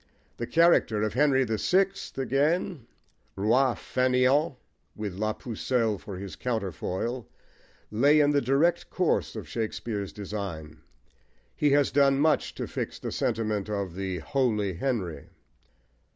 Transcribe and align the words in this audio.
The 0.37 0.47
character 0.47 1.03
of 1.03 1.13
Henry 1.13 1.43
the 1.43 1.59
Sixth 1.59 2.17
again, 2.17 2.87
roi 3.35 3.75
fainéant, 3.77 4.55
with 4.95 5.13
La 5.13 5.31
Pucelle* 5.33 5.99
for 5.99 6.17
his 6.17 6.35
counterfoil, 6.35 7.29
lay 7.91 8.19
in 8.19 8.31
the 8.31 8.41
direct 8.41 8.89
course 8.89 9.35
of 9.35 9.47
Shakespeare's 9.47 10.11
design: 10.11 10.81
he 11.55 11.69
has 11.73 11.91
done 11.91 12.19
much 12.19 12.55
to 12.55 12.65
fix 12.67 12.97
the 12.97 13.11
sentiment 13.11 13.69
of 13.69 13.93
the 13.93 14.17
"holy 14.17 14.73
Henry." 14.73 15.29